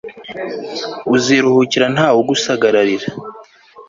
[1.15, 3.07] uziruhukira nta we ugusagarira